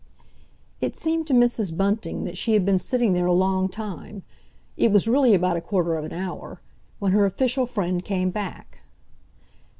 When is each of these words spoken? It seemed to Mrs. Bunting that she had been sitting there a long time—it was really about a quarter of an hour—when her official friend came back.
It 0.79 0.95
seemed 0.95 1.27
to 1.27 1.33
Mrs. 1.35 1.77
Bunting 1.77 2.23
that 2.23 2.35
she 2.35 2.53
had 2.53 2.65
been 2.65 2.79
sitting 2.79 3.13
there 3.13 3.27
a 3.27 3.31
long 3.33 3.69
time—it 3.69 4.91
was 4.91 5.07
really 5.07 5.35
about 5.35 5.57
a 5.57 5.61
quarter 5.61 5.93
of 5.95 6.03
an 6.05 6.11
hour—when 6.11 7.11
her 7.11 7.27
official 7.27 7.67
friend 7.67 8.03
came 8.03 8.31
back. 8.31 8.79